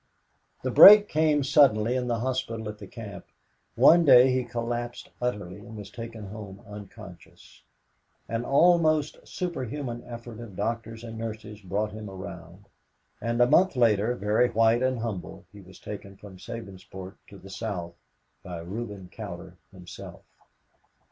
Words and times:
The 0.63 0.71
break 0.71 1.07
came 1.07 1.43
suddenly 1.43 1.95
in 1.95 2.07
the 2.07 2.21
hospital 2.21 2.67
at 2.69 2.79
the 2.79 2.87
camp; 2.87 3.23
one 3.75 4.03
day 4.03 4.31
he 4.31 4.43
collapsed 4.43 5.11
utterly 5.21 5.59
and 5.59 5.77
was 5.77 5.91
taken 5.91 6.25
home 6.25 6.63
unconscious. 6.67 7.61
An 8.27 8.43
almost 8.43 9.27
superhuman 9.27 10.03
effort 10.07 10.39
of 10.39 10.55
doctors 10.55 11.03
and 11.03 11.19
nurses 11.19 11.61
brought 11.61 11.91
him 11.91 12.09
around, 12.09 12.65
and 13.21 13.39
a 13.41 13.47
month 13.47 13.75
later, 13.75 14.15
very 14.15 14.49
white 14.49 14.81
and 14.81 14.97
humble, 14.97 15.45
he 15.53 15.61
was 15.61 15.79
taken 15.79 16.17
from 16.17 16.37
Sabinsport 16.39 17.17
to 17.27 17.37
the 17.37 17.51
South 17.51 17.93
by 18.41 18.57
Reuben 18.57 19.07
Cowder 19.11 19.59
himself. 19.71 20.23